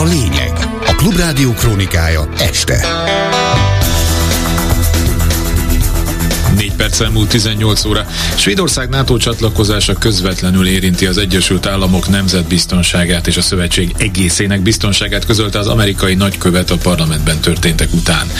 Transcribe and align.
a 0.00 0.04
lényeg. 0.04 0.52
A 0.86 0.94
Klubrádió 0.94 1.52
krónikája 1.52 2.28
este. 2.38 2.86
Perc 6.80 7.10
múlt 7.12 7.28
18 7.28 7.84
óra. 7.84 8.06
Svédország 8.34 8.88
NATO 8.88 9.16
csatlakozása 9.16 9.92
közvetlenül 9.92 10.66
érinti 10.66 11.06
az 11.06 11.18
Egyesült 11.18 11.66
Államok 11.66 12.08
nemzetbiztonságát 12.08 13.26
és 13.26 13.36
a 13.36 13.42
szövetség 13.42 13.94
egészének 13.96 14.60
biztonságát 14.60 15.24
közölte 15.24 15.58
az 15.58 15.66
amerikai 15.66 16.14
nagykövet 16.14 16.70
a 16.70 16.76
parlamentben 16.76 17.40
történtek 17.40 17.92
után. 17.92 18.30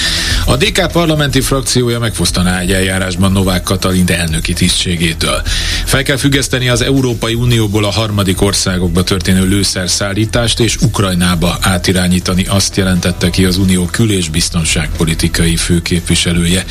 A 0.47 0.57
DK 0.57 0.93
parlamenti 0.93 1.41
frakciója 1.41 1.99
megfosztaná 1.99 2.59
egy 2.59 2.73
eljárásban 2.73 3.33
Novák 3.33 3.63
Katalin 3.63 4.09
elnöki 4.11 4.53
tisztségétől. 4.53 5.43
Fel 5.85 6.03
kell 6.03 6.17
függeszteni 6.17 6.69
az 6.69 6.81
Európai 6.81 7.35
Unióból 7.35 7.85
a 7.85 7.91
harmadik 7.91 8.41
országokba 8.41 9.03
történő 9.03 9.49
lőszerszállítást 9.49 10.61
és 10.61 10.77
Ukrajnába 10.77 11.59
átirányítani 11.61 12.45
azt 12.49 12.77
jelentette 12.77 13.31
ki 13.31 13.45
az 13.45 13.57
Unió 13.57 13.85
kül- 13.85 14.11
és 14.11 14.29
biztonságpolitikai 14.29 15.57
főképviselője. 15.57 16.65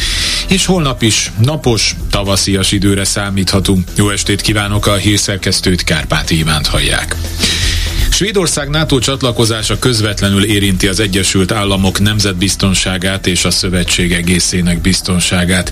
És 0.49 0.66
holnap 0.66 1.02
is 1.02 1.31
napos, 1.41 1.95
tavaszias 2.09 2.71
időre 2.71 3.03
számíthatunk. 3.03 3.88
Jó 3.95 4.09
estét 4.09 4.41
kívánok 4.41 4.88
a 4.88 4.94
hírszerkesztőt, 4.95 5.84
Kárpáti 5.84 6.38
Ivánt 6.38 6.67
hallják. 6.67 7.16
Svédország 8.12 8.70
NATO 8.70 8.99
csatlakozása 8.99 9.80
közvetlenül 9.80 10.44
érinti 10.44 10.88
az 10.88 10.99
Egyesült 10.99 11.52
Államok 11.52 11.99
nemzetbiztonságát 11.99 13.27
és 13.27 13.45
a 13.45 13.52
szövetség 13.52 14.12
egészének 14.12 14.81
biztonságát. 14.81 15.72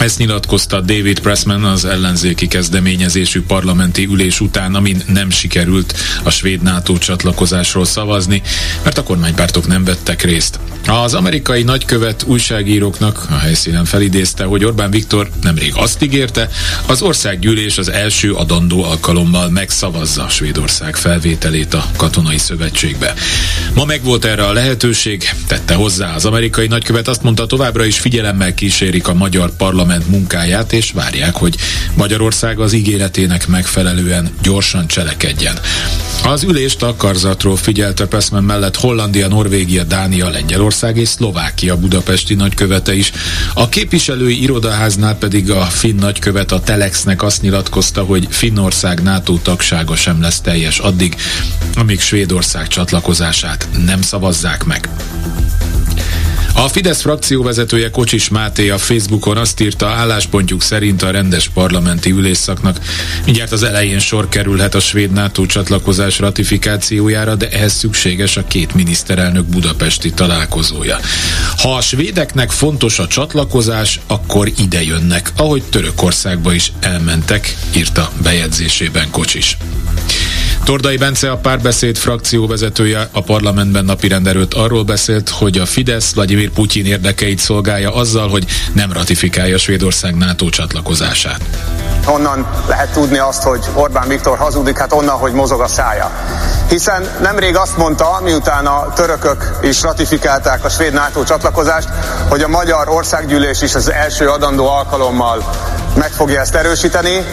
Ezt 0.00 0.18
nyilatkozta 0.18 0.80
David 0.80 1.20
Pressman 1.20 1.64
az 1.64 1.84
ellenzéki 1.84 2.46
kezdeményezésű 2.46 3.42
parlamenti 3.42 4.06
ülés 4.06 4.40
után, 4.40 4.74
amin 4.74 5.02
nem 5.06 5.30
sikerült 5.30 5.94
a 6.22 6.30
svéd 6.30 6.62
NATO 6.62 6.98
csatlakozásról 6.98 7.84
szavazni, 7.84 8.42
mert 8.84 8.98
a 8.98 9.02
kormánypártok 9.02 9.66
nem 9.66 9.84
vettek 9.84 10.22
részt. 10.22 10.58
Az 10.86 11.14
amerikai 11.14 11.62
nagykövet 11.62 12.22
újságíróknak 12.22 13.26
a 13.30 13.34
helyszínen 13.34 13.84
felidézte, 13.84 14.44
hogy 14.44 14.64
Orbán 14.64 14.90
Viktor 14.90 15.30
nemrég 15.42 15.72
azt 15.74 16.02
ígérte, 16.02 16.48
az 16.86 17.02
országgyűlés 17.02 17.78
az 17.78 17.90
első 17.90 18.32
adandó 18.32 18.84
alkalommal 18.84 19.50
megszavazza 19.50 20.28
Svédország 20.28 20.96
felvételét 20.96 21.74
a 21.74 21.86
katonai 21.96 22.38
szövetségbe. 22.38 23.14
Ma 23.74 23.84
megvolt 23.84 24.24
erre 24.24 24.44
a 24.44 24.52
lehetőség, 24.52 25.30
tette 25.46 25.74
hozzá 25.74 26.14
az 26.14 26.24
amerikai 26.24 26.66
nagykövet, 26.66 27.08
azt 27.08 27.22
mondta 27.22 27.46
továbbra 27.46 27.84
is 27.84 27.98
figyelemmel 27.98 28.54
kísérik 28.54 29.08
a 29.08 29.14
magyar 29.14 29.50
parlament 29.56 29.88
munkáját, 30.06 30.72
és 30.72 30.90
várják, 30.90 31.34
hogy 31.34 31.56
Magyarország 31.94 32.58
az 32.58 32.72
ígéretének 32.72 33.46
megfelelően 33.46 34.30
gyorsan 34.42 34.86
cselekedjen. 34.86 35.58
Az 36.24 36.42
ülést 36.42 36.82
a 36.82 36.96
karzatról 36.96 37.56
figyelte 37.56 38.06
Pressman 38.06 38.44
mellett 38.44 38.76
Hollandia, 38.76 39.28
Norvégia, 39.28 39.84
Dánia, 39.84 40.28
Lengyelország 40.28 40.96
és 40.96 41.08
Szlovákia 41.08 41.76
budapesti 41.76 42.34
nagykövete 42.34 42.94
is. 42.94 43.12
A 43.54 43.68
képviselői 43.68 44.42
irodaháznál 44.42 45.14
pedig 45.14 45.50
a 45.50 45.62
finn 45.62 45.98
nagykövet 45.98 46.52
a 46.52 46.60
Telexnek 46.60 47.22
azt 47.22 47.42
nyilatkozta, 47.42 48.02
hogy 48.02 48.26
Finnország 48.30 49.02
NATO 49.02 49.38
tagsága 49.38 49.96
sem 49.96 50.20
lesz 50.20 50.40
teljes 50.40 50.78
addig, 50.78 51.16
amíg 51.74 52.00
Svédország 52.00 52.68
csatlakozását 52.68 53.68
nem 53.86 54.02
szavazzák 54.02 54.64
meg. 54.64 54.88
A 56.54 56.68
Fidesz 56.68 57.00
frakció 57.00 57.42
vezetője 57.42 57.90
Kocsis 57.90 58.28
Máté 58.28 58.70
a 58.70 58.78
Facebookon 58.78 59.36
azt 59.36 59.60
írta, 59.60 59.86
álláspontjuk 59.86 60.62
szerint 60.62 61.02
a 61.02 61.10
rendes 61.10 61.48
parlamenti 61.48 62.10
ülésszaknak 62.10 62.78
mindjárt 63.24 63.52
az 63.52 63.62
elején 63.62 63.98
sor 63.98 64.28
kerülhet 64.28 64.74
a 64.74 64.80
svéd 64.80 65.12
NATO 65.12 65.46
csatlakozás 65.46 66.18
ratifikációjára, 66.18 67.34
de 67.34 67.48
ehhez 67.48 67.72
szükséges 67.72 68.36
a 68.36 68.44
két 68.44 68.74
miniszterelnök 68.74 69.44
budapesti 69.44 70.10
találkozója. 70.10 70.98
Ha 71.56 71.74
a 71.74 71.80
svédeknek 71.80 72.50
fontos 72.50 72.98
a 72.98 73.06
csatlakozás, 73.06 74.00
akkor 74.06 74.52
ide 74.58 74.82
jönnek, 74.82 75.32
ahogy 75.36 75.62
Törökországba 75.62 76.52
is 76.52 76.72
elmentek, 76.80 77.56
írta 77.76 78.12
bejegyzésében 78.22 79.10
Kocsis. 79.10 79.56
Tordai 80.70 80.96
Bence 80.96 81.30
a 81.30 81.36
párbeszéd 81.36 81.96
frakció 81.96 82.46
vezetője 82.46 83.08
a 83.12 83.22
parlamentben 83.22 83.84
napirend 83.84 84.26
előtt 84.26 84.54
arról 84.54 84.84
beszélt, 84.84 85.28
hogy 85.28 85.58
a 85.58 85.66
Fidesz 85.66 86.14
Vladimir 86.14 86.50
Putyin 86.50 86.86
érdekeit 86.86 87.38
szolgálja 87.38 87.94
azzal, 87.94 88.28
hogy 88.28 88.46
nem 88.72 88.92
ratifikálja 88.92 89.58
Svédország 89.58 90.16
NATO 90.16 90.48
csatlakozását. 90.48 91.40
Honnan 92.04 92.46
lehet 92.68 92.92
tudni 92.92 93.18
azt, 93.18 93.42
hogy 93.42 93.64
Orbán 93.74 94.08
Viktor 94.08 94.38
hazudik? 94.38 94.78
Hát 94.78 94.92
onnan, 94.92 95.16
hogy 95.16 95.32
mozog 95.32 95.60
a 95.60 95.68
szája. 95.68 96.10
Hiszen 96.68 97.08
nemrég 97.22 97.56
azt 97.56 97.76
mondta, 97.76 98.20
miután 98.24 98.66
a 98.66 98.92
törökök 98.92 99.58
is 99.62 99.82
ratifikálták 99.82 100.64
a 100.64 100.68
svéd 100.68 100.92
NATO 100.92 101.24
csatlakozást, 101.24 101.88
hogy 102.28 102.42
a 102.42 102.48
magyar 102.48 102.88
országgyűlés 102.88 103.62
is 103.62 103.74
az 103.74 103.90
első 103.90 104.28
adandó 104.28 104.68
alkalommal 104.68 105.44
meg 105.94 106.10
fogja 106.10 106.40
ezt 106.40 106.54
erősíteni. 106.54 107.24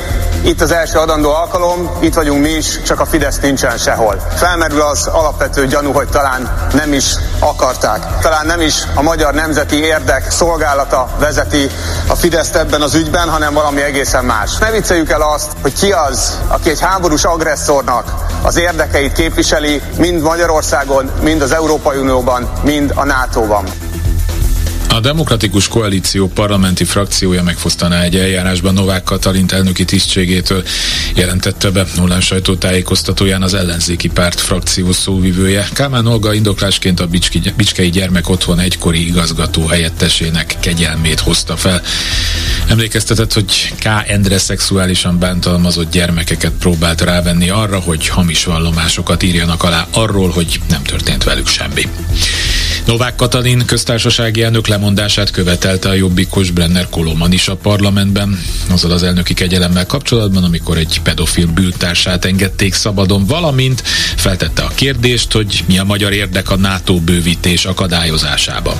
Itt 0.42 0.62
az 0.62 0.72
első 0.72 0.98
adandó 0.98 1.34
alkalom, 1.34 1.90
itt 2.00 2.14
vagyunk 2.14 2.42
mi 2.42 2.50
is, 2.50 2.82
csak 2.82 3.00
a 3.00 3.06
Fidesz 3.06 3.40
nincsen 3.40 3.78
sehol. 3.78 4.16
Felmerül 4.36 4.82
az 4.82 5.08
alapvető 5.08 5.68
gyanú, 5.68 5.92
hogy 5.92 6.08
talán 6.08 6.70
nem 6.74 6.94
is 6.94 7.14
akarták. 7.40 8.20
Talán 8.22 8.46
nem 8.46 8.62
is 8.62 8.84
a 8.96 9.02
magyar 9.02 9.34
nemzeti 9.34 9.84
érdek 9.84 10.32
szolgálata 10.32 11.10
vezeti 11.20 11.70
a 12.08 12.16
Fideszt 12.16 12.56
ebben 12.56 12.82
az 12.82 12.94
ügyben, 12.94 13.30
hanem 13.30 13.54
valami 13.54 13.82
egészen 13.82 14.26
más. 14.26 14.58
Ne 14.58 14.72
vicceljük 14.72 15.10
el 15.10 15.22
azt, 15.22 15.52
hogy 15.62 15.74
ki 15.74 15.92
az, 15.92 16.40
aki 16.48 16.70
egy 16.70 16.82
háborús 16.82 17.24
agresszornak 17.24 18.14
az 18.42 18.58
érdekeit 18.58 19.14
képviseli, 19.14 19.82
mind 19.98 20.22
Magyarországon, 20.22 21.12
mind 21.22 21.42
az 21.42 21.52
Európai 21.52 21.98
Unióban, 21.98 22.50
mind 22.64 22.92
a 22.96 23.06
NATO-ban. 23.06 23.87
A 24.90 25.00
Demokratikus 25.00 25.68
Koalíció 25.68 26.28
parlamenti 26.28 26.84
frakciója 26.84 27.44
megfosztaná 27.44 28.02
egy 28.02 28.16
eljárásban 28.16 28.74
Novák 28.74 29.04
Katalint 29.04 29.52
elnöki 29.52 29.86
tisztségétől, 29.86 30.64
jelentette 31.16 31.70
be 31.70 31.86
nullán 31.96 32.22
sajtótájékoztatóján 32.22 33.42
az 33.42 33.54
ellenzéki 33.54 34.08
párt 34.08 34.40
frakció 34.40 34.92
szóvivője. 34.92 35.68
Kálmán 35.74 36.08
Olga 36.08 36.34
indoklásként 36.34 37.00
a 37.00 37.08
Bicski, 37.08 37.42
Bicskei 37.58 37.90
Gyermek 37.90 38.30
Otthon 38.30 38.60
egykori 38.60 39.08
igazgató 39.08 39.66
helyettesének 39.66 40.56
kegyelmét 40.60 41.20
hozta 41.20 41.56
fel. 41.56 41.82
Emlékeztetett, 42.68 43.34
hogy 43.34 43.74
K. 43.80 43.86
Endre 44.08 44.38
szexuálisan 44.38 45.20
bántalmazott 45.20 45.92
gyermekeket 45.92 46.54
próbált 46.60 47.02
rávenni 47.02 47.50
arra, 47.50 47.80
hogy 47.80 48.08
hamis 48.08 48.44
vallomásokat 48.44 49.24
írjanak 49.24 49.64
alá 49.64 49.88
arról, 49.92 50.30
hogy 50.30 50.60
nem 50.70 50.84
történt 50.84 51.24
velük 51.24 51.48
semmi. 51.48 51.88
Novák 52.88 53.16
Katalin 53.16 53.66
köztársasági 53.66 54.44
elnök 54.44 54.68
lemondását 54.68 55.32
követelte 55.32 55.90
a 55.90 55.94
jobbikos 55.94 56.52
Brenner 56.52 56.90
Koloman 56.90 57.32
is 57.32 57.48
a 57.48 57.56
parlamentben, 57.56 58.40
azzal 58.72 58.92
az 58.92 59.04
elnöki 59.04 59.34
kegyelemmel 59.34 59.86
kapcsolatban, 59.86 60.44
amikor 60.44 60.78
egy 60.78 61.02
pedofil 61.04 61.48
bűntársát 61.48 62.26
engedték 62.26 62.74
szabadon, 62.74 63.26
valamint 63.26 63.82
feltette 64.16 64.62
a 64.62 64.72
kérdést, 64.76 65.32
hogy 65.32 65.64
mi 65.68 65.78
a 65.78 65.84
magyar 65.84 66.14
érdek 66.14 66.50
a 66.50 66.56
NATO 66.56 67.00
bővítés 67.00 67.66
akadályozásában. 67.66 68.76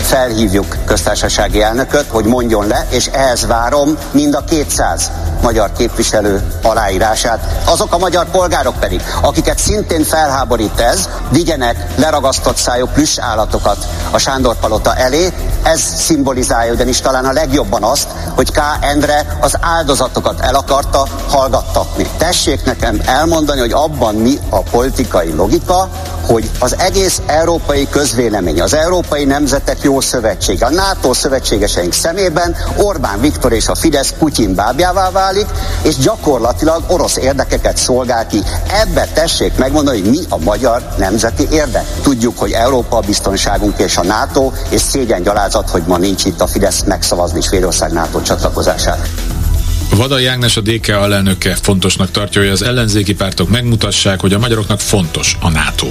Felhívjuk 0.00 0.76
köztársasági 0.84 1.62
elnököt, 1.62 2.06
hogy 2.08 2.24
mondjon 2.24 2.66
le, 2.66 2.86
és 2.90 3.06
ehhez 3.06 3.46
várom 3.46 3.98
mind 4.10 4.34
a 4.34 4.44
200 4.44 5.10
magyar 5.42 5.72
képviselő 5.72 6.42
aláírását. 6.62 7.62
Azok 7.64 7.92
a 7.92 7.98
magyar 7.98 8.26
polgárok 8.30 8.78
pedig, 8.78 9.02
akiket 9.20 9.58
szintén 9.58 10.04
felháborít 10.04 10.80
ez, 10.80 11.08
vigyenek 11.30 11.86
leragasztott 11.96 12.56
szájú 12.56 12.86
plüss 12.86 13.18
állatokat 13.18 13.86
a 14.10 14.18
Sándor 14.18 14.56
Palota 14.56 14.94
elé. 14.94 15.32
Ez 15.62 15.80
szimbolizálja 15.80 16.72
ugyanis 16.72 17.00
talán 17.00 17.24
a 17.24 17.32
legjobban 17.32 17.82
azt, 17.82 18.08
hogy 18.34 18.52
K. 18.52 18.58
Endre 18.80 19.36
az 19.40 19.56
áldozatokat 19.60 20.40
el 20.40 20.54
akarta 20.54 21.06
hallgattatni. 21.28 22.06
Tessék 22.18 22.64
nekem 22.64 23.00
elmondani, 23.06 23.60
hogy 23.60 23.72
abban 23.72 24.14
mi 24.14 24.38
a 24.50 24.58
politikai 24.60 25.32
logika, 25.32 25.88
hogy 26.26 26.50
az 26.58 26.76
egész 26.78 27.20
európai 27.26 27.88
közvélemény, 27.88 28.60
az 28.60 28.74
európai 28.74 29.24
nemzetek 29.24 29.82
jó 29.82 30.00
szövetség, 30.00 30.62
a 30.62 30.70
NATO 30.70 31.14
szövetségeseink 31.14 31.92
szemében 31.92 32.56
Orbán 32.76 33.20
Viktor 33.20 33.52
és 33.52 33.68
a 33.68 33.74
Fidesz 33.74 34.14
Putyin 34.18 34.54
bábjává 34.54 35.10
válik, 35.10 35.46
és 35.82 35.96
gyakorlatilag 35.96 36.82
orosz 36.86 37.16
érdekeket 37.16 37.76
szolgál 37.76 38.26
ki. 38.26 38.42
Ebbe 38.72 39.08
tessék 39.14 39.56
megmondani, 39.56 40.00
hogy 40.00 40.10
mi 40.10 40.20
a 40.28 40.38
magyar 40.38 40.88
nemzeti 40.98 41.46
érdek. 41.50 41.84
Tudjuk, 42.02 42.38
hogy 42.38 42.52
Európa 42.52 42.96
a 42.96 43.00
biztonságunk 43.00 43.78
és 43.78 43.96
a 43.96 44.04
NATO, 44.04 44.52
és 44.68 44.80
szégyen 44.80 45.22
gyalázat, 45.22 45.70
hogy 45.70 45.82
ma 45.86 45.96
nincs 45.96 46.24
itt 46.24 46.40
a 46.40 46.46
Fidesz 46.46 46.82
megszavazni 46.86 47.40
Svédország 47.40 47.92
NATO 47.92 48.20
csatlakozását. 48.20 49.15
Vadai 49.96 50.26
Ágnes 50.26 50.56
a 50.56 50.60
DK 50.60 50.88
alelnöke 50.88 51.56
fontosnak 51.62 52.10
tartja, 52.10 52.40
hogy 52.40 52.50
az 52.50 52.62
ellenzéki 52.62 53.14
pártok 53.14 53.48
megmutassák, 53.48 54.20
hogy 54.20 54.32
a 54.32 54.38
magyaroknak 54.38 54.80
fontos 54.80 55.36
a 55.40 55.50
NATO. 55.50 55.86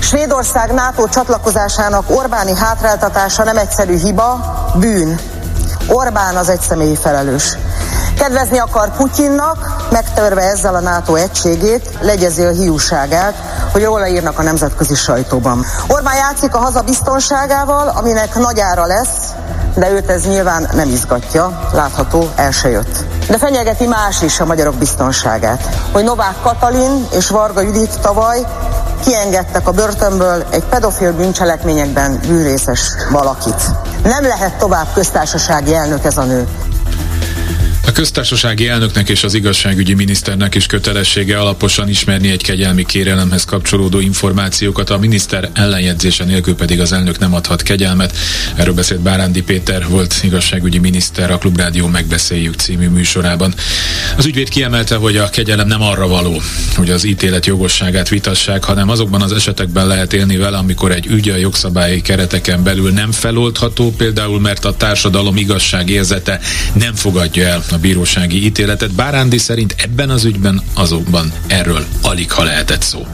Svédország 0.00 0.72
NATO 0.72 1.08
csatlakozásának 1.08 2.10
Orbáni 2.10 2.54
hátráltatása 2.54 3.44
nem 3.44 3.56
egyszerű 3.56 3.98
hiba, 3.98 4.54
bűn. 4.78 5.18
Orbán 5.86 6.36
az 6.36 6.48
egyszemélyi 6.48 6.96
felelős. 6.96 7.56
Kedvezni 8.18 8.58
akar 8.58 8.96
Putyinnak, 8.96 9.88
megtörve 9.90 10.42
ezzel 10.42 10.74
a 10.74 10.80
NATO 10.80 11.14
egységét, 11.14 11.90
legyezi 12.00 12.42
a 12.42 12.50
hiúságát, 12.50 13.34
hogy 13.72 13.82
jól 13.82 14.00
leírnak 14.00 14.38
a 14.38 14.42
nemzetközi 14.42 14.94
sajtóban. 14.94 15.64
Orbán 15.86 16.16
játszik 16.16 16.54
a 16.54 16.58
haza 16.58 16.82
biztonságával, 16.82 17.88
aminek 17.88 18.34
nagy 18.34 18.60
ára 18.60 18.86
lesz, 18.86 19.32
de 19.74 19.90
őt 19.90 20.10
ez 20.10 20.26
nyilván 20.26 20.68
nem 20.72 20.88
izgatja, 20.88 21.68
látható, 21.72 22.28
el 22.36 22.50
se 22.50 22.68
jött. 22.68 23.04
De 23.28 23.38
fenyegeti 23.38 23.86
más 23.86 24.22
is 24.22 24.40
a 24.40 24.44
magyarok 24.44 24.74
biztonságát, 24.74 25.68
hogy 25.92 26.04
Novák 26.04 26.34
Katalin 26.42 27.06
és 27.12 27.28
Varga 27.28 27.60
Judit 27.60 28.00
tavaly 28.00 28.46
kiengedtek 29.04 29.68
a 29.68 29.72
börtönből 29.72 30.44
egy 30.50 30.64
pedofil 30.64 31.12
bűncselekményekben 31.12 32.20
bűnrészes 32.26 32.80
valakit. 33.10 33.62
Nem 34.02 34.22
lehet 34.26 34.58
tovább 34.58 34.86
köztársasági 34.94 35.74
elnök 35.74 36.04
ez 36.04 36.16
a 36.16 36.24
nő. 36.24 36.48
Köztársasági 38.00 38.68
elnöknek 38.68 39.08
és 39.08 39.24
az 39.24 39.34
igazságügyi 39.34 39.94
miniszternek 39.94 40.54
is 40.54 40.66
kötelessége 40.66 41.38
alaposan 41.38 41.88
ismerni 41.88 42.30
egy 42.30 42.42
kegyelmi 42.42 42.84
kérelemhez 42.84 43.44
kapcsolódó 43.44 44.00
információkat, 44.00 44.90
a 44.90 44.98
miniszter 44.98 45.50
ellenjegyzése 45.52 46.24
nélkül 46.24 46.54
pedig 46.54 46.80
az 46.80 46.92
elnök 46.92 47.18
nem 47.18 47.34
adhat 47.34 47.62
kegyelmet. 47.62 48.16
Erről 48.54 48.74
beszélt 48.74 49.00
Bárándi 49.00 49.42
Péter, 49.42 49.88
volt 49.88 50.20
igazságügyi 50.22 50.78
miniszter 50.78 51.30
a 51.30 51.38
Klubrádió 51.38 51.86
Megbeszéljük 51.86 52.54
című 52.54 52.88
műsorában. 52.88 53.54
Az 54.16 54.26
ügyvéd 54.26 54.48
kiemelte, 54.48 54.94
hogy 54.94 55.16
a 55.16 55.30
kegyelem 55.30 55.66
nem 55.66 55.82
arra 55.82 56.08
való, 56.08 56.42
hogy 56.76 56.90
az 56.90 57.04
ítélet 57.04 57.46
jogosságát 57.46 58.08
vitassák, 58.08 58.64
hanem 58.64 58.88
azokban 58.88 59.22
az 59.22 59.32
esetekben 59.32 59.86
lehet 59.86 60.12
élni 60.12 60.36
vele, 60.36 60.56
amikor 60.56 60.90
egy 60.90 61.06
ügy 61.06 61.28
a 61.28 61.36
jogszabályi 61.36 62.00
kereteken 62.00 62.62
belül 62.62 62.90
nem 62.90 63.12
feloldható, 63.12 63.92
például 63.96 64.40
mert 64.40 64.64
a 64.64 64.76
társadalom 64.76 65.36
igazságérzete 65.36 66.40
nem 66.72 66.94
fogadja 66.94 67.46
el 67.46 67.64
a 67.70 67.76
bírósági 67.90 68.44
ítéletet. 68.44 68.94
Bárándi 68.94 69.38
szerint 69.38 69.74
ebben 69.78 70.10
az 70.10 70.24
ügyben 70.24 70.60
azonban 70.74 71.32
erről 71.46 71.84
alig 72.02 72.32
ha 72.32 72.44
lehetett 72.44 72.82
szó 72.82 73.06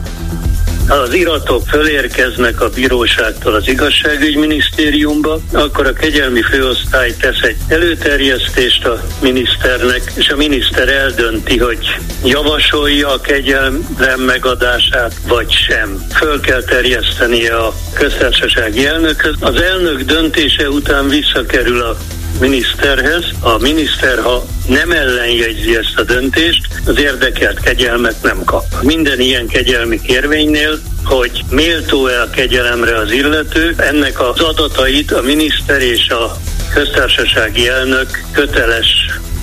az 0.87 1.13
iratok 1.13 1.67
fölérkeznek 1.67 2.61
a 2.61 2.69
bíróságtól 2.69 3.53
az 3.53 3.67
igazságügyminisztériumba, 3.67 5.39
akkor 5.51 5.87
a 5.87 5.93
kegyelmi 5.93 6.41
főosztály 6.41 7.15
tesz 7.19 7.41
egy 7.41 7.57
előterjesztést 7.67 8.85
a 8.85 9.01
miniszternek, 9.21 10.11
és 10.15 10.29
a 10.29 10.35
miniszter 10.35 10.89
eldönti, 10.89 11.57
hogy 11.57 11.99
javasolja 12.25 13.09
a 13.13 13.21
kegyelem 13.21 13.85
megadását, 14.25 15.13
vagy 15.27 15.51
sem. 15.51 16.05
Föl 16.13 16.39
kell 16.39 16.63
terjesztenie 16.63 17.55
a 17.55 17.73
köztársasági 17.93 18.85
elnökhöz. 18.85 19.35
Az 19.39 19.61
elnök 19.61 20.01
döntése 20.01 20.69
után 20.69 21.07
visszakerül 21.07 21.81
a 21.81 21.97
miniszterhez. 22.39 23.23
A 23.39 23.57
miniszter, 23.57 24.19
ha 24.19 24.45
nem 24.67 24.91
ellenjegyzi 24.91 25.75
ezt 25.75 25.93
a 25.95 26.03
döntést, 26.03 26.67
az 26.85 26.99
érdekelt 26.99 27.59
kegyelmet 27.59 28.23
nem 28.23 28.43
kap. 28.43 28.63
Minden 28.81 29.19
ilyen 29.19 29.47
kegyelmi 29.47 30.01
kérvénynél 30.01 30.79
hogy 31.07 31.43
méltó-e 31.49 32.21
a 32.21 32.29
kegyelemre 32.29 32.97
az 32.97 33.11
illető, 33.11 33.75
ennek 33.77 34.19
az 34.19 34.39
adatait 34.39 35.11
a 35.11 35.21
miniszter 35.21 35.81
és 35.81 36.09
a 36.09 36.37
köztársasági 36.73 37.67
elnök 37.67 38.23
köteles 38.31 38.87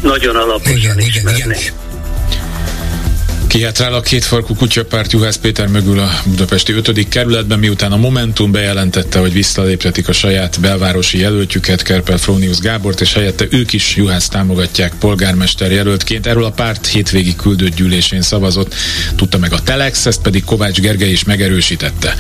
nagyon 0.03 0.37
alaposan 0.37 0.77
igen, 0.77 0.99
ismerni. 0.99 1.39
Igen, 1.39 1.51
igen. 1.51 1.84
Kihátrál 3.55 3.95
a 3.95 4.01
kétfarkú 4.01 4.55
kutyapárt 4.55 5.13
Juhász 5.13 5.37
Péter 5.37 5.67
mögül 5.67 5.99
a 5.99 6.11
budapesti 6.25 6.73
5. 6.73 7.09
kerületben, 7.09 7.59
miután 7.59 7.93
a 7.93 7.97
Momentum 7.97 8.53
bejelentette, 8.53 9.19
hogy 9.19 9.33
visszaléptetik 9.33 10.09
a 10.09 10.13
saját 10.13 10.61
belvárosi 10.61 11.19
jelöltjüket, 11.19 11.83
Kerpel 11.83 12.19
Frónius 12.19 12.59
Gábort, 12.59 13.01
és 13.01 13.13
helyette 13.13 13.45
ők 13.51 13.73
is 13.73 13.97
Juhász 13.97 14.29
támogatják 14.29 14.93
polgármester 14.99 15.73
jelöltként. 15.73 16.27
Erről 16.27 16.45
a 16.45 16.51
párt 16.51 16.87
hétvégi 16.87 17.37
küldött 17.37 17.75
gyűlésén 17.75 18.23
szavazott, 18.23 18.75
tudta 19.17 19.39
meg 19.39 19.53
a 19.53 19.63
Telex, 19.63 20.07
ezt 20.07 20.23
pedig 20.23 20.45
Kovács 20.45 20.81
Gergely 20.81 21.11
is 21.11 21.25
megerősítette. 21.25 22.15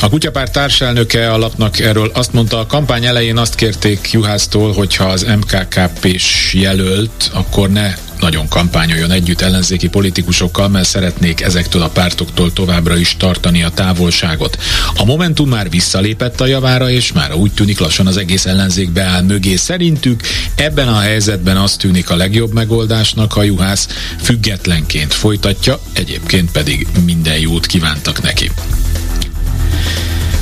A 0.00 0.08
kutyapárt 0.08 0.52
társelnöke 0.52 1.32
a 1.32 1.38
lapnak 1.38 1.78
erről 1.78 2.10
azt 2.14 2.32
mondta, 2.32 2.58
a 2.58 2.66
kampány 2.66 3.04
elején 3.04 3.36
azt 3.36 3.54
kérték 3.54 4.10
Juhásztól, 4.12 4.72
hogyha 4.72 5.04
az 5.04 5.26
MKKP-s 5.38 6.54
jelölt, 6.54 7.30
akkor 7.32 7.70
ne 7.70 7.94
nagyon 8.20 8.48
kampányoljon 8.48 9.10
együtt 9.10 9.40
ellenzéki 9.40 9.88
politikusokkal, 9.88 10.68
mert 10.68 10.88
szeretnék 10.88 11.40
ezektől 11.40 11.82
a 11.82 11.88
pártoktól 11.88 12.52
továbbra 12.52 12.96
is 12.96 13.16
tartani 13.16 13.62
a 13.62 13.70
távolságot. 13.70 14.58
A 14.94 15.04
Momentum 15.04 15.48
már 15.48 15.70
visszalépett 15.70 16.40
a 16.40 16.46
javára, 16.46 16.90
és 16.90 17.12
már 17.12 17.34
úgy 17.34 17.52
tűnik 17.52 17.78
lassan 17.78 18.06
az 18.06 18.16
egész 18.16 18.46
ellenzék 18.46 18.90
beáll 18.90 19.22
mögé. 19.22 19.56
Szerintük 19.56 20.22
ebben 20.54 20.88
a 20.88 20.98
helyzetben 20.98 21.56
azt 21.56 21.78
tűnik 21.78 22.10
a 22.10 22.16
legjobb 22.16 22.52
megoldásnak, 22.52 23.32
ha 23.32 23.42
Juhász 23.42 23.88
függetlenként 24.22 25.14
folytatja, 25.14 25.78
egyébként 25.92 26.50
pedig 26.50 26.86
minden 27.04 27.38
jót 27.38 27.66
kívántak 27.66 28.22
neki. 28.22 28.50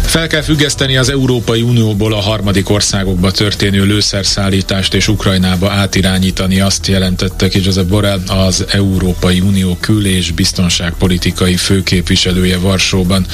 Fel 0.09 0.27
kell 0.27 0.43
függeszteni 0.43 0.97
az 0.97 1.09
Európai 1.11 1.63
Unióból 1.63 2.13
a 2.13 2.21
harmadik 2.21 2.71
országokba 2.71 3.31
történő 3.31 3.85
lőszerszállítást 3.85 4.95
és 4.95 5.09
Ukrajnába 5.09 5.71
átirányítani, 5.71 6.61
azt 6.61 6.87
jelentette 6.87 7.49
ki 7.49 7.61
Josep 7.65 7.87
Borrell, 7.87 8.21
az 8.27 8.65
Európai 8.69 9.41
Unió 9.41 9.77
kül- 9.81 10.07
és 10.07 10.31
biztonságpolitikai 10.31 11.57
főképviselője 11.57 12.59
Varsóban. 12.59 13.27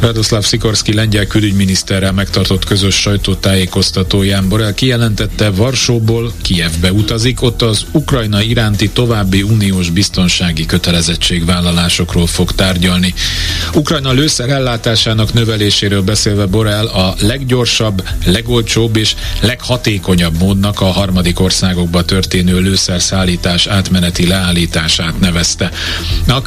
Radoslav 0.00 0.42
Sikorski 0.44 0.94
lengyel 0.94 1.26
külügyminiszterrel 1.26 2.12
megtartott 2.12 2.64
közös 2.64 2.94
sajtótájékoztatóján 2.94 4.48
Borrell 4.48 4.74
kijelentette, 4.74 5.50
Varsóból 5.50 6.32
Kievbe 6.42 6.92
utazik, 6.92 7.42
ott 7.42 7.62
az 7.62 7.84
Ukrajna 7.92 8.42
iránti 8.42 8.90
további 8.90 9.42
uniós 9.42 9.90
biztonsági 9.90 10.66
kötelezettségvállalásokról 10.66 12.26
fog 12.26 12.52
tárgyalni. 12.52 13.14
Ukrajna 13.74 14.12
lőszer 14.12 14.48
ellátásának 14.48 15.32
növeléséről 15.32 16.02
beszélve 16.12 16.46
Borel 16.46 16.86
a 16.86 17.14
leggyorsabb, 17.20 18.08
legolcsóbb 18.24 18.96
és 18.96 19.14
leghatékonyabb 19.40 20.38
módnak 20.38 20.80
a 20.80 20.84
harmadik 20.84 21.40
országokba 21.40 22.04
történő 22.04 22.60
lőszerszállítás 22.60 23.66
átmeneti 23.66 24.26
leállítását 24.26 25.20
nevezte. 25.20 25.70
A 26.26 26.40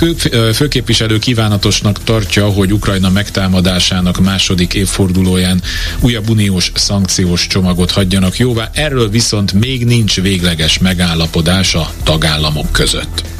főképviselő 0.54 1.20
kívánatosnak 1.20 2.04
tartja, 2.04 2.50
hogy 2.50 2.74
Ukrajna 2.74 3.10
megtámadásának 3.10 4.20
második 4.20 4.74
évfordulóján 4.74 5.62
újabb 6.00 6.30
uniós 6.30 6.72
szankciós 6.76 7.48
csomagot 7.48 7.92
hagyjanak 7.92 8.38
jóvá, 8.38 8.70
erről 8.74 9.10
viszont 9.10 9.54
még 9.54 9.86
nincs 9.86 10.22
végleges 10.22 10.78
megállapodás 10.78 11.76
a 11.76 11.92
tagállamok 12.04 12.72
között. 12.72 13.35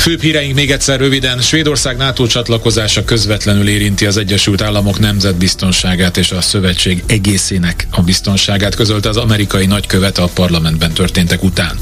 Főbb 0.00 0.22
híreink 0.22 0.54
még 0.54 0.70
egyszer 0.70 0.98
röviden. 0.98 1.40
Svédország 1.40 1.96
NATO 1.96 2.26
csatlakozása 2.26 3.04
közvetlenül 3.04 3.68
érinti 3.68 4.06
az 4.06 4.16
Egyesült 4.16 4.60
Államok 4.62 4.98
nemzetbiztonságát 4.98 6.16
és 6.16 6.30
a 6.30 6.40
szövetség 6.40 7.02
egészének 7.06 7.86
a 7.90 8.02
biztonságát, 8.02 8.74
közölte 8.74 9.08
az 9.08 9.16
amerikai 9.16 9.66
nagykövet 9.66 10.18
a 10.18 10.28
parlamentben 10.34 10.92
történtek 10.92 11.42
után. 11.42 11.78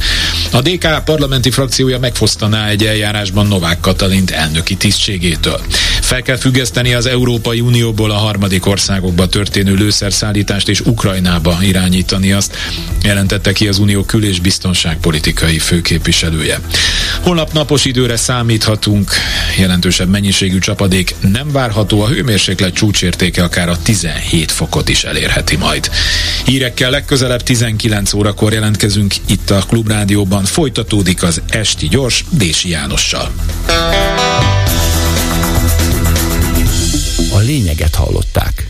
A 0.52 0.60
DK 0.60 1.04
parlamenti 1.04 1.50
frakciója 1.50 1.98
megfosztaná 1.98 2.68
egy 2.68 2.84
eljárásban 2.84 3.46
Novák 3.46 3.80
Katalint 3.80 4.30
elnöki 4.30 4.76
tisztségétől. 4.76 5.60
Fel 6.00 6.22
kell 6.22 6.37
függeszteni 6.37 6.94
az 6.94 7.06
Európai 7.06 7.60
Unióból 7.60 8.10
a 8.10 8.16
harmadik 8.16 8.66
országokba 8.66 9.26
történő 9.26 9.75
lőszerszállítást 9.75 10.68
és 10.68 10.80
Ukrajnába 10.80 11.58
irányítani 11.62 12.32
azt, 12.32 12.56
jelentette 13.02 13.52
ki 13.52 13.68
az 13.68 13.78
Unió 13.78 14.02
kül- 14.02 14.25
és 14.25 14.40
biztonságpolitikai 14.40 15.58
főképviselője. 15.58 16.60
Holnap 17.22 17.52
napos 17.52 17.84
időre 18.08 18.22
számíthatunk, 18.22 19.10
jelentősebb 19.58 20.08
mennyiségű 20.08 20.58
csapadék 20.58 21.14
nem 21.20 21.52
várható, 21.52 22.00
a 22.00 22.08
hőmérséklet 22.08 22.74
csúcsértéke 22.74 23.42
akár 23.42 23.68
a 23.68 23.82
17 23.82 24.52
fokot 24.52 24.88
is 24.88 25.04
elérheti 25.04 25.56
majd. 25.56 25.90
Hírekkel 26.44 26.90
legközelebb 26.90 27.42
19 27.42 28.12
órakor 28.12 28.52
jelentkezünk 28.52 29.14
itt 29.26 29.50
a 29.50 29.62
Klubrádióban, 29.68 30.44
folytatódik 30.44 31.22
az 31.22 31.42
Esti 31.48 31.88
Gyors 31.88 32.24
Dési 32.30 32.68
Jánossal. 32.68 33.30
A 37.30 37.38
lényeget 37.38 37.94
hallották. 37.94 38.67